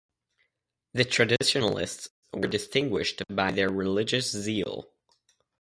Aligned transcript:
The 0.95 1.05
traditionalists 1.05 2.09
were 2.33 2.47
distinguished 2.47 3.21
by 3.29 3.51
their 3.51 3.69
religious 3.69 4.31
zeal. 4.31 4.89